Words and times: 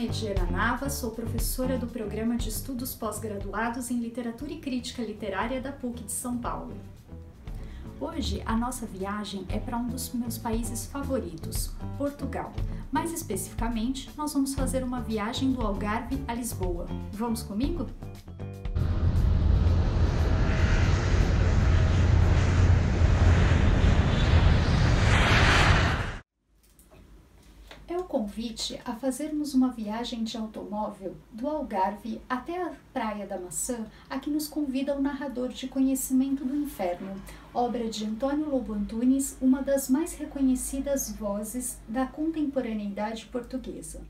nome 0.00 0.08
é 0.08 0.12
Diana 0.12 0.50
Nava, 0.50 0.88
sou 0.88 1.10
professora 1.10 1.76
do 1.76 1.86
Programa 1.86 2.34
de 2.36 2.48
Estudos 2.48 2.94
Pós-Graduados 2.94 3.90
em 3.90 3.98
Literatura 3.98 4.50
e 4.50 4.58
Crítica 4.58 5.02
Literária 5.02 5.60
da 5.60 5.72
PUC 5.72 6.04
de 6.04 6.12
São 6.12 6.38
Paulo. 6.38 6.72
Hoje 8.00 8.42
a 8.46 8.56
nossa 8.56 8.86
viagem 8.86 9.44
é 9.50 9.58
para 9.58 9.76
um 9.76 9.88
dos 9.88 10.10
meus 10.14 10.38
países 10.38 10.86
favoritos, 10.86 11.72
Portugal. 11.98 12.50
Mais 12.90 13.12
especificamente, 13.12 14.08
nós 14.16 14.32
vamos 14.32 14.54
fazer 14.54 14.82
uma 14.82 15.02
viagem 15.02 15.52
do 15.52 15.60
Algarve 15.60 16.18
a 16.26 16.32
Lisboa. 16.32 16.86
Vamos 17.12 17.42
comigo? 17.42 17.86
Convite 28.20 28.78
a 28.84 28.94
fazermos 28.94 29.54
uma 29.54 29.70
viagem 29.70 30.22
de 30.24 30.36
automóvel 30.36 31.16
do 31.32 31.48
Algarve 31.48 32.20
até 32.28 32.62
a 32.62 32.74
Praia 32.92 33.26
da 33.26 33.40
Maçã, 33.40 33.86
a 34.10 34.18
que 34.18 34.28
nos 34.28 34.46
convida 34.46 34.94
o 34.94 35.00
narrador 35.00 35.48
de 35.48 35.66
Conhecimento 35.66 36.44
do 36.44 36.54
Inferno, 36.54 37.18
obra 37.54 37.88
de 37.88 38.04
Antônio 38.04 38.50
Lobo 38.50 38.74
Antunes, 38.74 39.38
uma 39.40 39.62
das 39.62 39.88
mais 39.88 40.14
reconhecidas 40.14 41.10
vozes 41.10 41.78
da 41.88 42.04
contemporaneidade 42.04 43.24
portuguesa. 43.24 44.02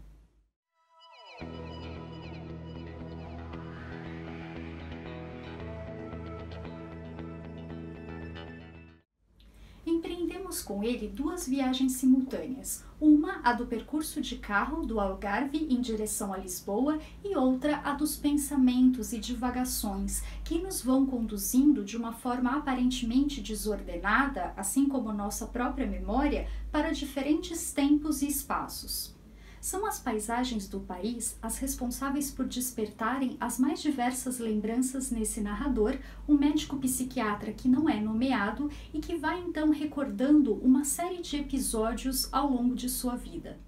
Empreendemos 10.50 10.62
com 10.62 10.82
ele 10.82 11.06
duas 11.06 11.46
viagens 11.46 11.92
simultâneas, 11.92 12.84
uma 13.00 13.40
a 13.44 13.52
do 13.52 13.66
percurso 13.66 14.20
de 14.20 14.36
carro 14.36 14.84
do 14.84 14.98
Algarve 14.98 15.68
em 15.70 15.80
direção 15.80 16.34
a 16.34 16.36
Lisboa 16.36 16.98
e 17.24 17.36
outra 17.36 17.80
a 17.84 17.92
dos 17.94 18.16
pensamentos 18.16 19.12
e 19.12 19.18
divagações 19.18 20.22
que 20.44 20.58
nos 20.58 20.82
vão 20.82 21.06
conduzindo 21.06 21.84
de 21.84 21.96
uma 21.96 22.12
forma 22.12 22.56
aparentemente 22.56 23.40
desordenada, 23.40 24.52
assim 24.56 24.88
como 24.88 25.12
nossa 25.12 25.46
própria 25.46 25.86
memória, 25.86 26.48
para 26.72 26.90
diferentes 26.90 27.72
tempos 27.72 28.20
e 28.20 28.26
espaços. 28.26 29.19
São 29.60 29.84
as 29.84 29.98
paisagens 29.98 30.66
do 30.66 30.80
país 30.80 31.38
as 31.42 31.58
responsáveis 31.58 32.30
por 32.30 32.46
despertarem 32.46 33.36
as 33.38 33.58
mais 33.58 33.82
diversas 33.82 34.38
lembranças 34.38 35.10
nesse 35.10 35.42
narrador, 35.42 35.98
um 36.26 36.34
médico 36.34 36.78
psiquiatra 36.78 37.52
que 37.52 37.68
não 37.68 37.86
é 37.86 38.00
nomeado 38.00 38.70
e 38.94 39.00
que 39.00 39.16
vai 39.16 39.38
então 39.38 39.70
recordando 39.70 40.54
uma 40.54 40.84
série 40.84 41.20
de 41.20 41.36
episódios 41.36 42.32
ao 42.32 42.50
longo 42.50 42.74
de 42.74 42.88
sua 42.88 43.16
vida. 43.16 43.60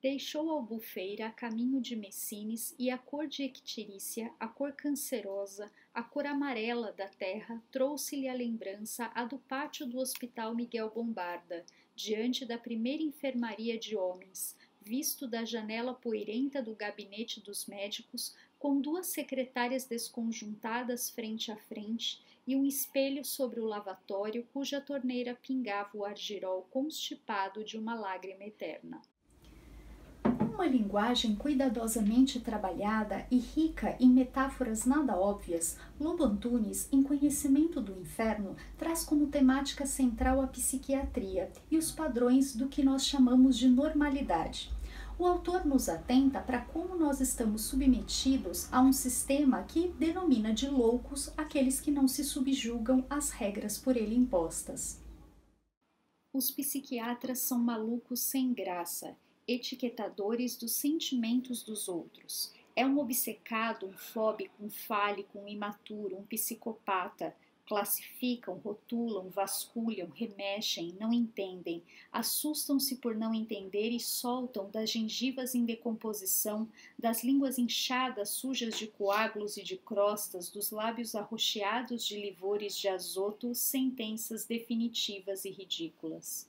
Deixou 0.00 0.48
Albufeira 0.48 1.26
a 1.26 1.30
caminho 1.30 1.78
de 1.78 1.94
Messines 1.94 2.74
e 2.78 2.90
a 2.90 2.96
cor 2.96 3.26
de 3.26 3.42
Ectirícia, 3.42 4.32
a 4.40 4.48
cor 4.48 4.72
cancerosa, 4.72 5.70
a 5.92 6.02
cor 6.02 6.24
amarela 6.24 6.90
da 6.92 7.06
terra, 7.06 7.62
trouxe-lhe 7.70 8.26
a 8.26 8.32
lembrança 8.32 9.10
a 9.14 9.24
do 9.24 9.36
pátio 9.36 9.84
do 9.84 9.98
Hospital 9.98 10.54
Miguel 10.54 10.90
Bombarda, 10.90 11.66
diante 12.00 12.44
da 12.44 12.56
primeira 12.56 13.02
enfermaria 13.02 13.78
de 13.78 13.96
homens, 13.96 14.56
visto 14.80 15.26
da 15.26 15.44
janela 15.44 15.94
poeirenta 15.94 16.62
do 16.62 16.74
gabinete 16.74 17.40
dos 17.40 17.66
médicos, 17.66 18.34
com 18.58 18.80
duas 18.80 19.08
secretárias 19.08 19.84
desconjuntadas 19.84 21.10
frente 21.10 21.52
a 21.52 21.56
frente 21.56 22.22
e 22.46 22.56
um 22.56 22.64
espelho 22.64 23.24
sobre 23.24 23.60
o 23.60 23.64
lavatório 23.64 24.46
cuja 24.52 24.80
torneira 24.80 25.38
pingava 25.42 25.96
o 25.96 26.04
argirol 26.04 26.66
constipado 26.70 27.62
de 27.62 27.78
uma 27.78 27.94
lágrima 27.94 28.44
eterna. 28.44 29.00
Uma 30.52 30.66
linguagem 30.66 31.36
cuidadosamente 31.36 32.40
trabalhada 32.40 33.24
e 33.30 33.38
rica 33.38 33.96
em 34.00 34.10
metáforas 34.10 34.84
nada 34.84 35.16
óbvias, 35.16 35.78
Lobo 35.98 36.24
Antunes, 36.24 36.88
em 36.90 37.04
Conhecimento 37.04 37.80
do 37.80 37.98
Inferno, 37.98 38.56
traz 38.76 39.04
como 39.04 39.28
temática 39.28 39.86
central 39.86 40.42
a 40.42 40.48
psiquiatria 40.48 41.52
e 41.70 41.78
os 41.78 41.92
padrões 41.92 42.54
do 42.54 42.68
que 42.68 42.82
nós 42.82 43.06
chamamos 43.06 43.56
de 43.56 43.68
normalidade. 43.68 44.72
O 45.16 45.24
autor 45.24 45.64
nos 45.64 45.88
atenta 45.88 46.40
para 46.40 46.60
como 46.60 46.96
nós 46.96 47.20
estamos 47.20 47.62
submetidos 47.62 48.70
a 48.72 48.82
um 48.82 48.92
sistema 48.92 49.62
que 49.62 49.88
denomina 49.98 50.52
de 50.52 50.68
loucos 50.68 51.32
aqueles 51.36 51.80
que 51.80 51.92
não 51.92 52.08
se 52.08 52.24
subjugam 52.24 53.06
às 53.08 53.30
regras 53.30 53.78
por 53.78 53.96
ele 53.96 54.16
impostas. 54.16 55.00
Os 56.32 56.50
psiquiatras 56.50 57.38
são 57.38 57.58
malucos 57.58 58.20
sem 58.20 58.52
graça 58.52 59.16
etiquetadores 59.52 60.56
dos 60.56 60.70
sentimentos 60.72 61.62
dos 61.64 61.88
outros. 61.88 62.52
É 62.76 62.86
um 62.86 63.00
obcecado, 63.00 63.84
um 63.84 63.92
fóbico, 63.92 64.54
um 64.60 64.70
fálico, 64.70 65.40
um 65.40 65.48
imaturo, 65.48 66.16
um 66.16 66.22
psicopata. 66.22 67.34
Classificam, 67.66 68.60
rotulam, 68.64 69.28
vasculham, 69.28 70.08
remexem, 70.08 70.96
não 70.98 71.12
entendem, 71.12 71.82
assustam-se 72.10 72.96
por 72.96 73.14
não 73.14 73.32
entender 73.32 73.90
e 73.90 74.00
soltam 74.00 74.68
das 74.70 74.90
gengivas 74.90 75.54
em 75.54 75.64
decomposição, 75.64 76.68
das 76.98 77.22
línguas 77.22 77.58
inchadas, 77.58 78.30
sujas 78.30 78.76
de 78.76 78.88
coágulos 78.88 79.56
e 79.56 79.62
de 79.62 79.76
crostas, 79.76 80.50
dos 80.50 80.72
lábios 80.72 81.14
arroxeados 81.14 82.04
de 82.04 82.20
livores 82.20 82.76
de 82.76 82.88
azoto, 82.88 83.54
sentenças 83.54 84.44
definitivas 84.44 85.44
e 85.44 85.50
ridículas. 85.50 86.48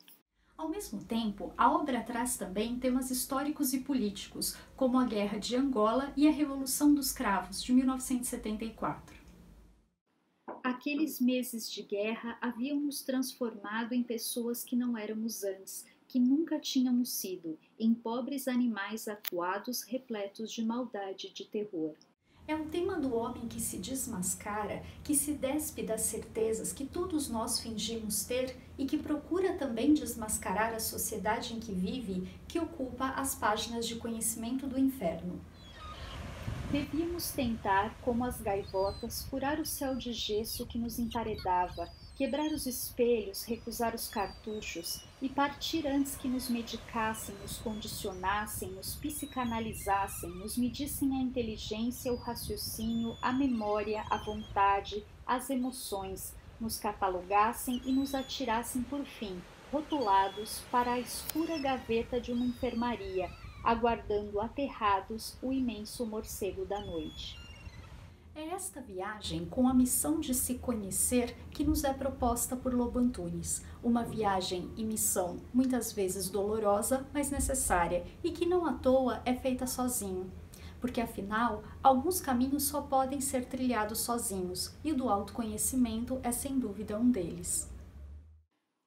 Ao 0.62 0.70
mesmo 0.70 1.04
tempo, 1.04 1.52
a 1.58 1.72
obra 1.72 2.04
traz 2.04 2.38
também 2.38 2.78
temas 2.78 3.10
históricos 3.10 3.74
e 3.74 3.80
políticos, 3.80 4.56
como 4.76 5.00
a 5.00 5.06
Guerra 5.06 5.40
de 5.40 5.56
Angola 5.56 6.14
e 6.16 6.28
a 6.28 6.32
Revolução 6.32 6.94
dos 6.94 7.12
Cravos, 7.12 7.64
de 7.64 7.74
1974. 7.74 9.16
Aqueles 10.64 11.20
meses 11.20 11.68
de 11.68 11.82
guerra 11.82 12.38
haviam 12.40 12.80
nos 12.80 13.02
transformado 13.02 13.94
em 13.94 14.04
pessoas 14.04 14.64
que 14.64 14.76
não 14.76 14.96
éramos 14.96 15.44
antes, 15.44 15.84
que 16.08 16.20
nunca 16.20 16.60
tínhamos 16.60 17.10
sido, 17.10 17.58
em 17.80 17.92
pobres 17.96 18.48
animais 18.48 19.08
atuados 19.08 19.82
repletos 19.82 20.52
de 20.52 20.64
maldade 20.64 21.26
e 21.26 21.34
de 21.34 21.46
terror. 21.46 21.96
É 22.48 22.56
um 22.56 22.68
tema 22.68 23.00
do 23.00 23.16
homem 23.16 23.48
que 23.48 23.62
se 23.62 23.78
desmascara, 23.78 24.84
que 25.04 25.16
se 25.16 25.34
despe 25.34 25.84
das 25.84 26.02
certezas 26.02 26.74
que 26.74 26.86
todos 26.86 27.30
nós 27.30 27.60
fingimos 27.60 28.24
ter 28.24 28.58
e 28.78 28.86
que 28.86 28.98
procura 28.98 29.54
também 29.54 29.94
desmascarar 29.94 30.74
a 30.74 30.80
sociedade 30.80 31.54
em 31.54 31.60
que 31.60 31.72
vive, 31.72 32.28
que 32.48 32.60
ocupa 32.60 33.10
as 33.10 33.36
páginas 33.36 33.88
de 33.88 33.96
conhecimento 33.96 34.68
do 34.68 34.78
inferno. 34.78 35.40
Devíamos 36.72 37.32
tentar, 37.32 37.94
como 38.02 38.24
as 38.24 38.40
gaivotas, 38.40 39.26
furar 39.26 39.60
o 39.60 39.66
céu 39.66 39.94
de 39.94 40.14
gesso 40.14 40.66
que 40.66 40.78
nos 40.78 40.98
emparedava 40.98 41.92
quebrar 42.16 42.52
os 42.54 42.66
espelhos, 42.66 43.44
recusar 43.44 43.94
os 43.94 44.08
cartuchos 44.08 45.04
e 45.22 45.28
partir 45.28 45.86
antes 45.86 46.16
que 46.16 46.30
nos 46.30 46.50
medicassem, 46.50 47.36
nos 47.42 47.58
condicionassem, 47.58 48.70
nos 48.70 48.96
psicanalizassem, 48.96 50.30
nos 50.30 50.56
medissem 50.56 51.14
a 51.18 51.22
inteligência, 51.22 52.14
o 52.14 52.16
raciocínio, 52.16 53.18
a 53.22 53.34
memória, 53.34 54.06
a 54.10 54.18
vontade, 54.18 55.04
as 55.28 55.50
emoções, 55.50 56.34
nos 56.58 56.78
catalogassem 56.78 57.82
e 57.84 57.92
nos 57.92 58.16
atirassem 58.16 58.84
por 58.84 59.04
fim, 59.04 59.42
rotulados, 59.72 60.62
para 60.72 60.94
a 60.94 61.00
escura 61.00 61.58
gaveta 61.58 62.22
de 62.22 62.32
uma 62.32 62.46
enfermaria, 62.46 63.30
aguardando 63.64 64.40
aterrados 64.40 65.38
o 65.42 65.52
imenso 65.52 66.06
morcego 66.06 66.66
da 66.66 66.80
noite. 66.80 67.40
É 68.34 68.48
esta 68.48 68.82
viagem 68.82 69.46
com 69.46 69.68
a 69.68 69.74
missão 69.74 70.20
de 70.20 70.34
se 70.34 70.56
conhecer 70.56 71.36
que 71.52 71.66
nos 71.66 71.84
é 71.84 71.94
proposta 71.94 72.56
por 72.56 72.74
Lobo 72.74 72.98
Antunes. 72.98 73.62
Uma 73.84 74.04
viagem 74.04 74.72
e 74.78 74.86
missão 74.86 75.42
muitas 75.54 75.92
vezes 75.92 76.30
dolorosa, 76.30 77.06
mas 77.14 77.30
necessária 77.30 78.06
e 78.24 78.32
que 78.32 78.46
não 78.46 78.66
à 78.66 78.74
toa 78.74 79.22
é 79.26 79.36
feita 79.36 79.68
sozinho. 79.68 80.32
Porque 80.80 81.02
afinal, 81.02 81.62
alguns 81.84 82.22
caminhos 82.22 82.64
só 82.64 82.82
podem 82.82 83.20
ser 83.20 83.46
trilhados 83.46 84.00
sozinhos 84.00 84.74
e 84.82 84.94
o 84.94 84.96
do 84.96 85.10
autoconhecimento 85.10 86.20
é 86.24 86.32
sem 86.32 86.58
dúvida 86.58 86.98
um 86.98 87.12
deles. 87.12 87.70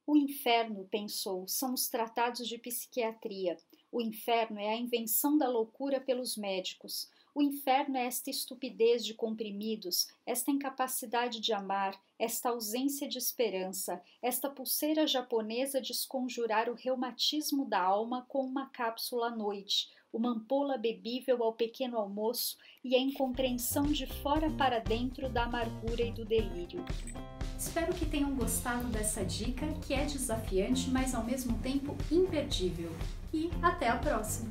O 0.07 0.17
inferno, 0.17 0.87
pensou, 0.91 1.47
são 1.47 1.75
os 1.75 1.89
tratados 1.89 2.47
de 2.49 2.59
psiquiatria. 2.59 3.57
O 3.95 4.01
inferno 4.01 4.59
é 4.59 4.71
a 4.71 4.77
invenção 4.77 5.39
da 5.39 5.49
loucura 5.49 6.01
pelos 6.01 6.37
médicos. 6.37 7.09
O 7.33 7.41
inferno 7.41 7.97
é 7.97 8.07
esta 8.07 8.29
estupidez 8.29 9.07
de 9.07 9.15
comprimidos, 9.15 10.09
esta 10.27 10.51
incapacidade 10.51 11.39
de 11.39 11.53
amar, 11.53 11.97
esta 12.19 12.49
ausência 12.49 13.07
de 13.07 13.19
esperança, 13.19 14.03
esta 14.21 14.51
pulseira 14.51 15.07
japonesa 15.07 15.81
de 15.81 15.93
esconjurar 15.93 16.69
o 16.69 16.75
reumatismo 16.75 17.67
da 17.67 17.81
alma 17.81 18.27
com 18.29 18.41
uma 18.41 18.67
cápsula 18.67 19.29
à 19.29 19.31
noite, 19.31 19.89
uma 20.13 20.31
ampola 20.31 20.77
bebível 20.77 21.45
ao 21.45 21.53
pequeno 21.53 21.97
almoço 21.97 22.59
e 22.83 22.97
a 22.97 22.99
incompreensão 22.99 23.85
de 23.85 24.09
fora 24.09 24.51
para 24.59 24.81
dentro 24.81 25.29
da 25.29 25.45
amargura 25.45 26.03
e 26.03 26.11
do 26.11 26.25
delírio. 26.25 26.85
Espero 27.75 27.93
que 27.93 28.07
tenham 28.07 28.33
gostado 28.37 28.87
dessa 28.87 29.25
dica 29.25 29.67
que 29.83 29.95
é 29.95 30.05
desafiante, 30.05 30.89
mas 30.91 31.13
ao 31.13 31.25
mesmo 31.25 31.59
tempo 31.59 31.97
imperdível. 32.09 32.93
E 33.33 33.51
até 33.61 33.89
a 33.89 33.97
próxima! 33.97 34.49